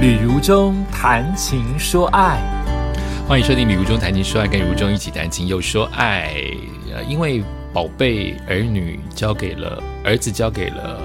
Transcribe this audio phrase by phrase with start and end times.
[0.00, 2.40] 旅如中谈情说爱，
[3.28, 6.34] 欢迎收听《旅如中谈情说爱》，跟如中一起谈情又说爱。
[6.90, 10.98] 呃，因为宝贝儿女交给了儿子，交给了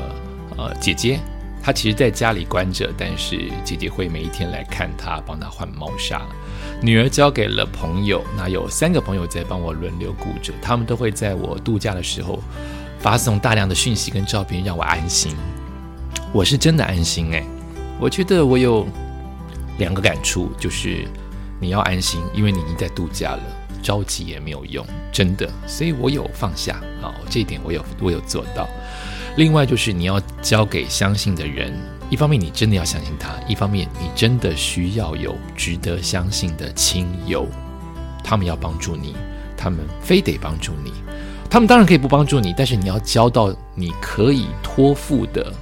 [0.55, 1.19] 呃姐姐，
[1.61, 6.21] 他其实在家里关着，但是姐姐会每一天来看他，帮他换猫砂。
[6.81, 12.39] 女儿交给了朋友，那有三个朋友在帮我轮流顾着，他们都会在我度假的时候
[12.97, 15.35] 发送大量的讯息跟照片，让我安心。
[16.31, 17.43] 我是真的安心哎。
[17.99, 18.85] 我觉得我有
[19.77, 21.07] 两个感触，就是
[21.59, 23.43] 你要安心，因为你已经在度假了，
[23.81, 25.49] 着急也没有用，真的。
[25.65, 28.67] 所以我有放下，好，这一点我有我有做到。
[29.37, 31.73] 另外就是你要交给相信的人，
[32.09, 37.47] 一方面你真的要相信他，一方面你真的需要有值得相信的亲友，
[38.23, 39.15] 他们要帮助你，
[39.57, 40.91] 他们非得帮助你，
[41.49, 45.53] 他们当然可以不帮助你，但是你要交到你可以托付的。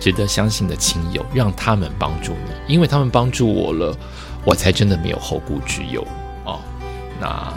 [0.00, 3.94] 值得相信的亲友，让他们帮助你，因为他们帮助我了，
[4.44, 6.04] 我才真的没有后顾之忧
[6.44, 6.58] 哦。
[7.20, 7.52] 那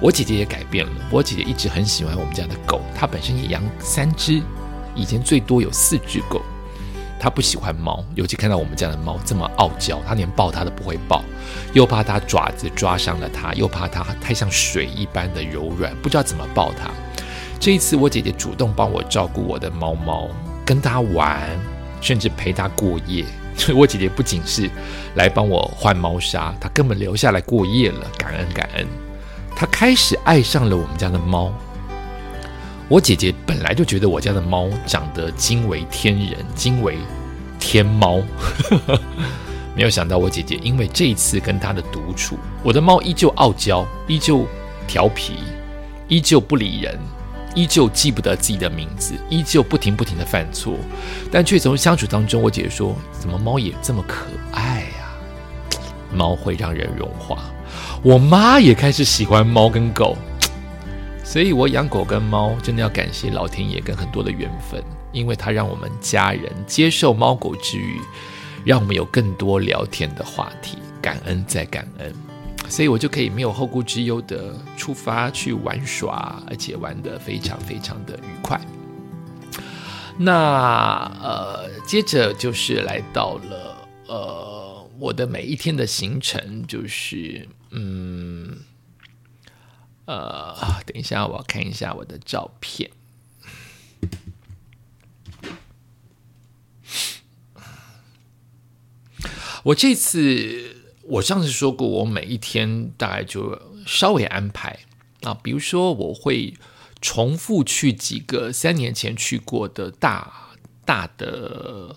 [0.00, 4.40] 我姐姐也改变了，我姐姐一直很喜欢我们家的狗，她本身也养三只，
[4.94, 6.40] 以前最多有四只狗。
[7.20, 11.22] 她不喜欢猫，尤其看到我们家的猫这么傲娇，她连抱它都不会抱，
[11.72, 16.90] 又怕它爪子抓伤了它，又怕它太像水一般的柔软，不知道怎么抱它。
[17.60, 20.28] 这一次，我姐姐主动帮我照顾我的猫猫，
[20.66, 21.48] 跟它玩。
[22.02, 23.24] 甚至陪他过夜，
[23.56, 24.68] 所以我姐姐不仅是
[25.14, 28.06] 来帮我换猫砂，她根本留下来过夜了。
[28.18, 28.86] 感恩感恩，
[29.56, 31.50] 她开始爱上了我们家的猫。
[32.88, 36.98] 我姐姐本来就觉得我家的猫长得惊为天人，惊为
[37.58, 38.20] 天猫，
[39.74, 44.46] 没有想到我姐姐因为这一次跟她的独处，我的猫依旧傲娇，依旧
[44.86, 45.38] 调皮，
[46.08, 46.98] 依旧不理人。
[47.54, 50.74] 依旧记不得自己的名字，依旧不停不停的犯错，
[51.30, 55.78] 但却从相处当中，我姐姐说：“怎么猫也这么可爱呀？
[56.14, 57.44] 猫会让人融化。”
[58.02, 60.16] 我妈也开始喜欢猫跟狗，
[61.24, 68.00] 所以我养狗跟猫真的要感谢老天爷跟很多的缘分，因为它让我们家人接受猫狗之余，
[68.64, 72.31] 让我们有更多聊天的话题，感恩再感恩。
[72.72, 78.58] 所以我就可以没有后顾之忧的出发去玩耍，而且玩得非常非常的愉快。
[80.16, 88.56] 那呃，接着就是来到了呃我的每一天的行程，就是嗯
[90.06, 90.56] 呃，
[90.86, 92.90] 等一下我要看一下我的照片。
[99.64, 100.78] 我这次。
[101.04, 104.78] 我上次说过，我每一天大概就稍微安排
[105.22, 106.54] 啊，比如说我会
[107.00, 110.50] 重复去几个三年前去过的大
[110.84, 111.96] 大的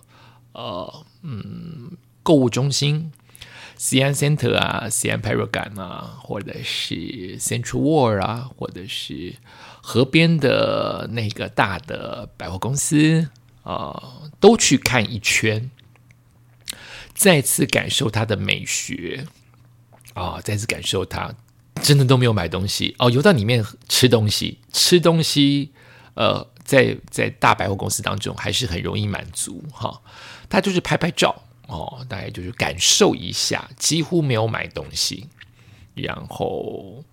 [0.53, 1.91] 呃嗯
[2.23, 3.11] 购物中心，
[3.77, 9.35] 西安 Center 啊，西安 Paragon 啊，或者是 Central World 啊，或者是
[9.81, 13.29] 河边的那个大的百货公司
[13.61, 15.69] 啊，都去看一圈。
[17.15, 19.25] 再次感受它的美学
[20.13, 20.39] 啊！
[20.43, 21.33] 再次感受它，
[21.81, 25.71] 真的都没有买东西哦，游到里面吃东西，吃东西，
[26.13, 30.01] 呃，在在大百货公司当中还是很容易满足哈。
[30.49, 31.33] 他就是拍拍照
[31.67, 35.27] 哦，大概就是感受一下，几乎没有买东西，
[35.93, 37.03] 然后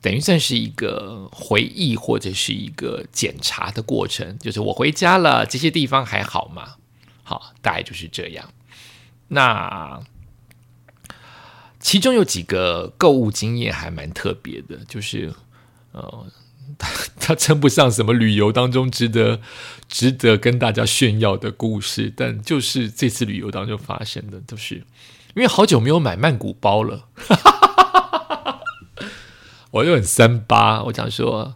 [0.00, 6.74] 等于算是一个回忆或者是一个检查的过程，就是我回家了，这些地方还好吗？
[7.22, 8.48] 好，大概就是这样。
[9.28, 10.00] 那
[11.80, 15.32] 其中有几个购物经验还蛮特别的，就是
[15.92, 16.26] 呃，
[16.78, 16.88] 他
[17.20, 19.40] 他称不上什么旅游当中值得
[19.88, 24.76] 值得跟大家炫耀的故事，但就是这次旅游当中发生的，都是
[25.34, 27.08] 因为好久没有买曼谷包了，
[29.72, 31.54] 我又很三八，我想说，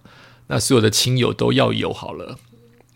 [0.48, 2.38] 那所有的亲友都要有好了，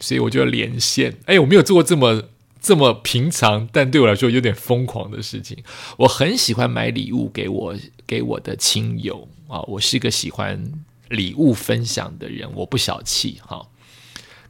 [0.01, 1.19] 所以我就连线。
[1.27, 2.25] 哎，我没有做过这么。
[2.63, 5.59] 这么平常，但对我来说有点疯狂的事情。
[5.97, 7.75] 我很喜欢买礼物给我
[8.07, 10.73] 给我的亲友啊，我是个喜欢
[11.09, 13.67] 礼物分享的人，我不小气哈。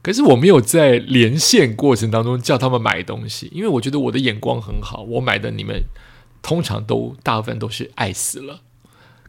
[0.03, 5.83] 可是我没有在连线过程当中叫他们买东西，因为我觉得我的眼光很好，我买的你们
[6.43, 8.61] 通常都大部分都是爱死了，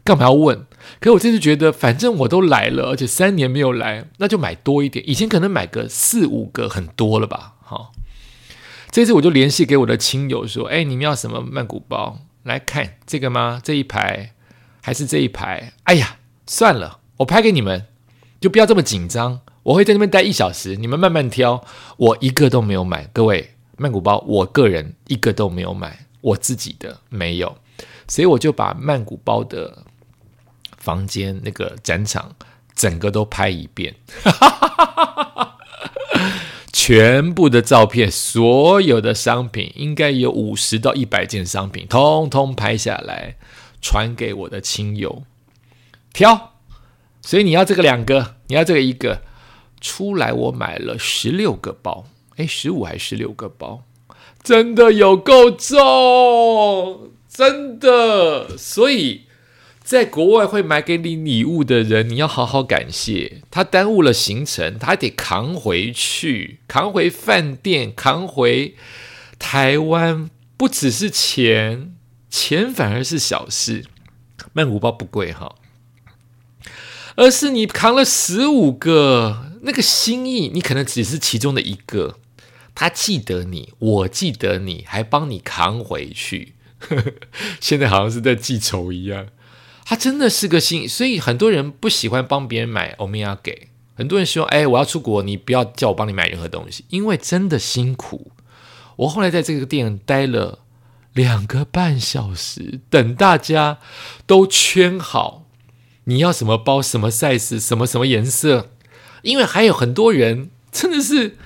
[0.03, 0.65] 干嘛要问？
[0.99, 5.03] 可我这次觉得，反正我都来了，而且三年没有来，那就买多一点。
[5.09, 7.93] 以前可能买个四五个很多了吧，好。
[8.95, 12.19] 这次我就联系给我的亲友说：“哎，你们要什么曼谷包？
[12.43, 13.59] 来看这个吗？
[13.61, 14.31] 这一排
[14.81, 15.73] 还是这一排？
[15.83, 17.87] 哎呀，算了，我拍给你们，
[18.39, 19.41] 就不要这么紧张。
[19.63, 21.61] 我会在那边待一小时，你们慢慢挑。
[21.97, 26.05] 我一个都没有买，各位曼谷包，我个人一个都没有买。
[26.21, 27.57] 我自己的没有，
[28.07, 29.83] 所以我就把曼谷包的
[30.77, 32.33] 房间那个展场
[32.73, 33.93] 整个都拍一遍，
[36.77, 43.37] 全部的照片，所有的商品，应该有五十到一百件商品，通通拍下来，
[43.81, 45.23] 传给我的亲友
[46.11, 46.51] 挑。
[47.21, 49.21] 所以你要这个两个，你要这个一个，
[49.79, 53.83] 出来我买了十六个包，哎，十五还是十六个包，
[54.43, 58.57] 真的有够重，真的。
[58.57, 59.21] 所以
[59.85, 68.73] 在国外会买给你礼物的人，你要好好感谢他，耽误了行程，他还得扛回去，扛回饭店，扛回
[69.37, 71.93] 台湾，不只是钱，
[72.31, 73.85] 钱反而是小事。
[74.53, 75.53] 曼谷包不贵哈。
[77.15, 82.17] 而是你扛了十五个，那个心意，你可能只是其中的一个。
[82.73, 86.55] 他记得你，我记得你，还帮你扛回去。
[87.61, 89.27] 现在好像是在记仇一样。
[89.85, 93.69] 他真的是个心，所以很多人不喜欢帮别人买欧米亚给。
[93.95, 98.31] 很多人希望：“哎，我要出国，你不要叫我帮你买任何东西，因为真的辛苦。”
[98.97, 100.59] 我后来在这个店待了
[101.13, 103.77] 两个半小时，等大家
[104.25, 105.45] 都圈好。
[106.05, 106.81] 你要什么包？
[106.81, 107.59] 什么 size？
[107.59, 108.71] 什么什么颜色？
[109.21, 111.37] 因为还有很多人真的是，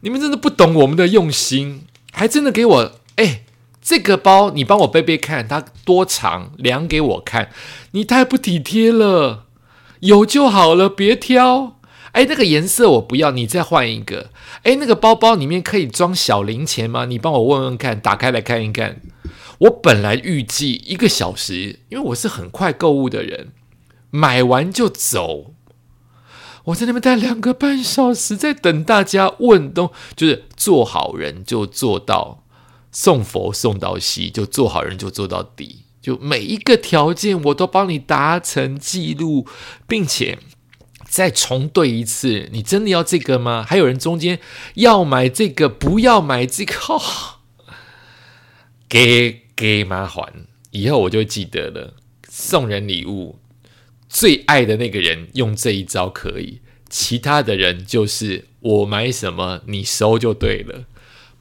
[0.00, 3.43] 你们真的不懂我们的用心，还真的给我哎，
[3.84, 7.50] 这个包你帮我背背看，它多长，量给我看。
[7.90, 9.44] 你太不体贴了，
[10.00, 11.78] 有就好了，别挑。
[12.12, 14.30] 哎，那个颜色我不要，你再换一个。
[14.62, 17.04] 哎，那个包包里面可以装小零钱吗？
[17.04, 19.02] 你帮我问问看，打开来看一看。
[19.58, 23.52] 我本来预计一个小时，因为我是很快购物的人。
[24.10, 25.52] 买完就走，
[26.66, 32.43] 我在那边待两个半小时，在等大家问东，就是做好人就做到
[32.94, 39.46] 送佛送到西，就做好人就做到底，就每一个条件我都帮你达成记录，
[39.88, 40.38] 并且
[41.08, 42.48] 再重对一次。
[42.52, 43.66] 你真的要这个吗？
[43.68, 44.38] 还有人中间
[44.74, 46.74] 要买这个，不要买这个，
[48.88, 51.94] 给给麻烦，以后我就记得了，
[52.28, 53.40] 送人礼物。
[54.08, 60.84] 最爱的那个人用这一招可以，其他的人就是我买什么你收就对了，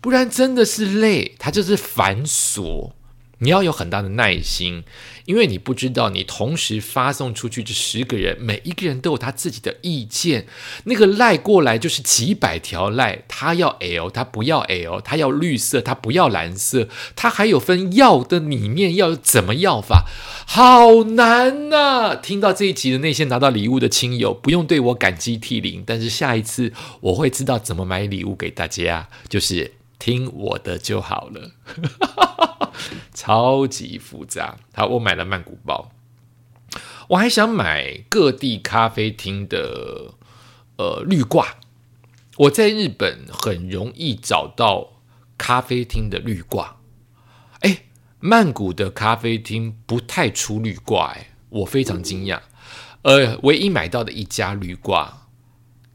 [0.03, 2.91] 不然真的是累，它就是繁琐。
[3.39, 4.83] 你要有很大的耐心，
[5.25, 10.45] 因为你不知道你同时发送出去这十个人，每一个人都有他自己的意见。
[10.85, 20.05] 那个赖过来就是几百条赖，他要 L，他不要 L，他要绿色，他不要蓝色，他还有分要的里面要怎么要法，
[20.45, 22.15] 好难呐！
[22.15, 26.71] 听到这一集的那些拿到礼物的亲友，不用对我感激涕零，但是下一次
[27.01, 29.73] 我会知道怎么买礼物给大家，就是
[30.03, 31.51] 听我的就好了。
[33.15, 34.57] 超级复杂。
[34.73, 35.93] 好，我买了曼谷包，
[37.07, 40.15] 我还想买各地咖啡厅的
[40.75, 41.55] 呃绿挂。
[42.35, 44.89] 我在日本很容易找到
[45.37, 46.75] 咖啡厅的绿挂。
[47.61, 47.85] 哎，
[48.19, 52.41] 曼谷的咖啡厅不太出绿挂，哎，我非常惊讶。
[53.03, 55.22] 呃，唯一买到的一家绿挂。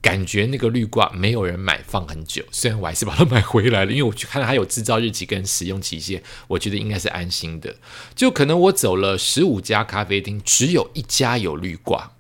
[0.01, 2.45] 感觉那个绿挂没有人买，放很久。
[2.53, 7.75] 虽然我还是把它买回来了，因为我去看它有制造日期跟使用期限，我觉得应该是安心的。
[8.15, 12.13] 就可能我走了十五家咖啡厅，只有一家有绿挂，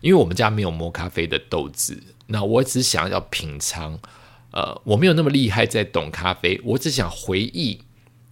[0.00, 2.02] 因为我们家没有磨咖啡的豆子。
[2.28, 3.98] 那我只想要品尝，
[4.52, 7.82] 呃，我没有那么厉害在懂咖啡，我只想回忆。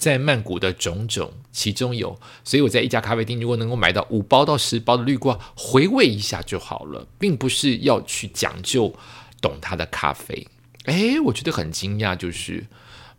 [0.00, 8.94] 在曼谷的种种，其中有，所以我在一家咖啡厅，如果能够买到五包到十包的绿挂，回味一下就好了，并不是要去讲究
[9.42, 10.48] 懂它的咖啡。
[10.86, 12.66] 诶，我觉得很惊讶，就是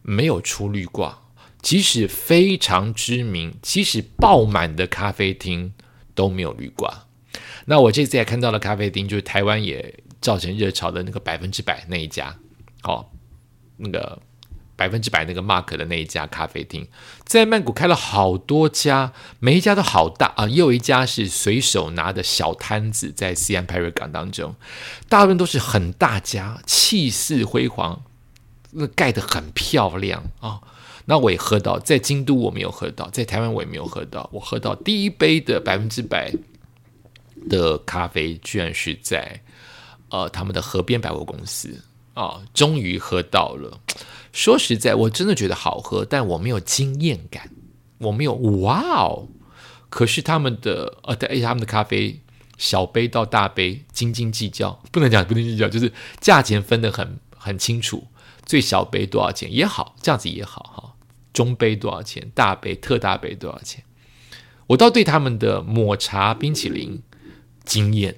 [0.01, 1.21] 没有出绿挂，
[1.61, 5.71] 即使非常知名、即使爆满的咖啡厅
[6.15, 7.05] 都没有绿挂。
[7.65, 12.35] 那我这次也看到了咖啡厅，就是台湾也造成热潮的那个百分之百那一家，
[12.81, 13.13] 好，
[13.77, 14.19] 那个。
[14.81, 16.87] 百分之百那个 Mark 的那一家咖啡厅，
[17.23, 20.47] 在曼谷开了好多家，每一家都好大啊！
[20.47, 24.55] 也有一家是随手拿的小摊子，在西安 Paragon 当中，
[25.07, 28.01] 大部分都是很大家，气势辉煌，
[28.71, 30.61] 那盖得很漂亮啊！
[31.05, 36.33] 那我也喝到，在京都我没有喝到，在台湾我也没有喝到，我喝到第一杯的百分之百
[37.47, 39.39] 的咖啡，居然是在
[40.09, 41.83] 呃他们的河边百货公司
[42.15, 42.41] 啊！
[42.55, 43.79] 终于喝到了。
[44.31, 47.49] 说实在，我真的觉得好喝，但我没有惊艳感，
[47.99, 49.27] 我没有哇哦。
[49.89, 52.21] 可是他们的呃，对，他们的咖啡
[52.57, 58.07] 小杯到大杯斤斤计较，不能讲不斤计较，就是价钱分得很很清楚。
[58.45, 60.93] 最小杯多少钱也好，这样子也好哈。
[61.33, 63.83] 中杯多少钱，大杯、特大杯多少钱。
[64.67, 67.01] 我倒对他们的抹茶冰淇淋
[67.65, 68.15] 惊艳。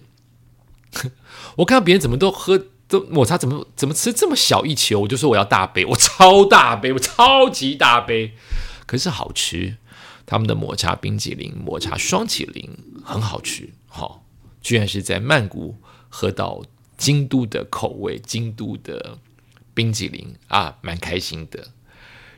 [1.58, 2.68] 我看别人怎么都喝
[3.00, 8.34] 都抹茶，怎么怎么吃这么小一球，我就说我要大杯， 我超大杯，我超级大杯，
[8.86, 9.78] 可是好吃。
[10.26, 12.70] 他们的抹茶冰淇淋、抹茶双淇淋
[13.04, 14.24] 很好吃，好，
[14.62, 15.76] 居然是在曼谷
[16.08, 16.64] 喝到
[16.98, 19.20] 京都的口味，京都的
[19.74, 21.68] 冰淇淋啊，蛮开心的。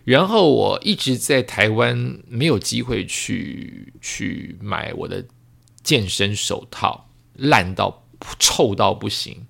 [0.04, 5.26] 然后我一直在台湾没有机会去去买我的
[5.84, 8.08] 健身手套，烂到
[8.40, 9.46] 臭到不行，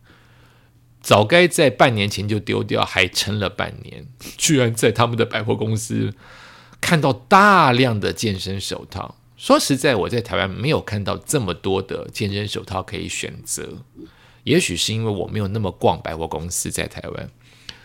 [1.05, 4.07] 早该在半年前就丢掉，还撑了半年，
[4.37, 6.11] 居然在他们的百货公司
[6.81, 9.13] 看到大量的健身手套。
[9.37, 13.83] 说实在，我在台湾没有看到这么多的健身手套可以选择，
[14.45, 17.29] 也许是因为我没有那么逛百货公司，在台湾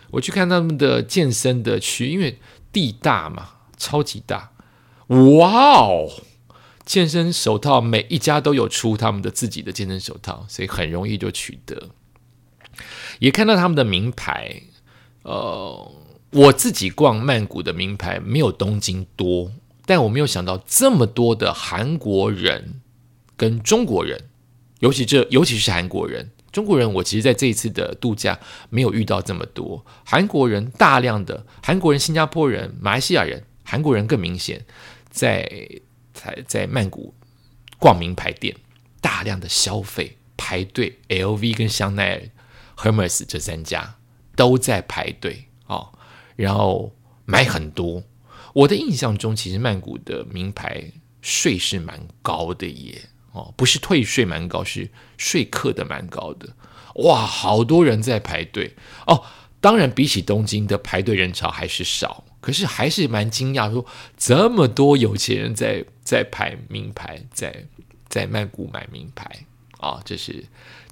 [0.09, 2.39] 我去看他们的健身的区，因为。
[2.73, 4.53] 地大嘛，超级大，
[5.07, 6.09] 哇哦！
[6.85, 11.89] 健身手套每一家都有出他们的自己的健身手套，所以很容易就取得。
[13.21, 14.63] 也看到他们的名牌，
[15.21, 15.91] 呃，
[16.31, 19.51] 我自己逛曼谷的名牌没有东京多，
[19.85, 22.81] 但我没有想到这么多的韩国人
[23.37, 24.23] 跟中国人，
[24.79, 26.31] 尤其这尤其是韩国人。
[26.51, 28.37] 中国人，我其实在这一次的度假
[28.69, 34.65] 没有遇到这么多韩国人，大量的韩国人、新加坡人、马来西亚人，韩国人更明显，
[35.11, 35.47] 在
[36.11, 37.13] 在在曼谷
[37.77, 38.55] 逛名牌店，
[38.99, 42.23] 大量的消费排队，LV 跟香奈儿、
[42.77, 43.95] Hermes 这三家
[44.35, 45.93] 都在排队哦，
[46.35, 46.93] 然后
[47.25, 48.03] 买很多。
[48.53, 53.01] 我的印象中，其实曼谷的名牌税是蛮高的耶。
[53.31, 56.49] 哦，不是退税蛮高，是税课的蛮高的。
[56.95, 58.75] 哇，好多人在排队
[59.07, 59.23] 哦。
[59.61, 63.85] 当然，比起东京的排队人潮还是少，可是还是蛮惊讶，说
[64.17, 67.67] 这么多有钱人在在排名牌，在
[68.09, 69.45] 在曼谷买名牌
[69.81, 70.01] 啊。
[70.05, 70.45] 这是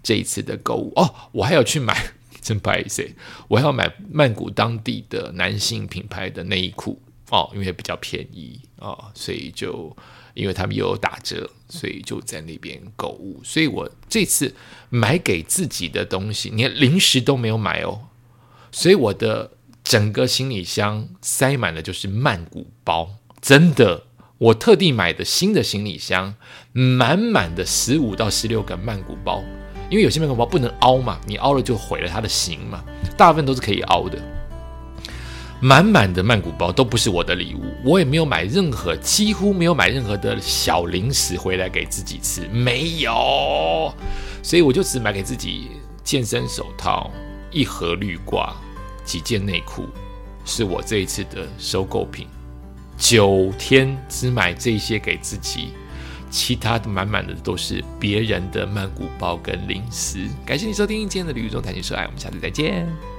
[0.03, 1.15] 这一次的购物哦。
[1.31, 3.09] 我还要去买， 真不好意思，
[3.47, 9.95] 我还要买曼谷当地的男性品牌的内衣裤哦，因为比较便宜啊，所以就。
[10.35, 13.41] 因为他们又有打折，所以就在那边购物。
[13.43, 14.55] 所以我这次
[14.89, 18.07] 买给自己的东西，连零食都没有买哦。
[18.71, 19.51] 所以我的
[19.83, 24.05] 整个行李箱塞满了就是曼谷包，真的，
[24.39, 26.33] 我特地买的新的行李箱，
[26.71, 29.43] 满满的十五到十六个曼谷包。
[29.89, 32.81] 因为有些曼谷包不能凹嘛，你凹了就毁了它的形嘛，
[33.17, 34.17] 大部分都是可以凹的。
[35.59, 43.93] 满满的曼谷包都不是我的礼物，我也没有买任何，几乎没有买任何的小零食回来给自己吃，没有，
[44.41, 47.11] 所以我就只买给自己健身手套、
[47.51, 48.55] 一盒绿挂、
[49.03, 49.85] 几件内裤，
[50.45, 52.25] 是我这一次的收购品。
[52.99, 55.69] 九天只买这些给自己，
[56.29, 60.27] 其他的满满的都是别人的曼谷包跟零食。
[60.45, 63.18] 感谢你收听今天的旅途中谈情说爱，我们下次再见。